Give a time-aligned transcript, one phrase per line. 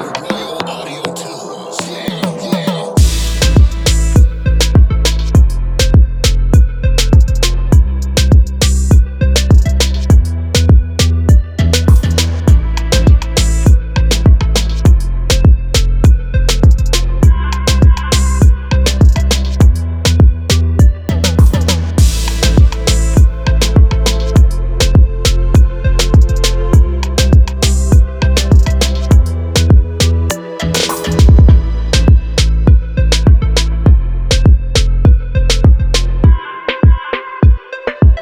[0.00, 0.33] music.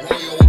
[0.01, 0.42] Royal